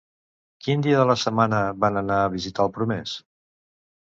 Quin 0.67 0.85
dia 0.87 1.01
de 1.01 1.03
la 1.09 1.15
setmana 1.23 1.59
van 1.85 2.01
anar 2.03 2.19
a 2.23 2.33
visitar 2.37 2.67
el 2.67 2.73
promès? 2.79 3.15